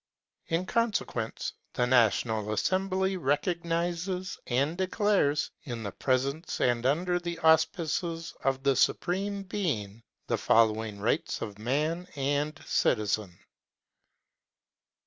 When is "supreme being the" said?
8.75-10.39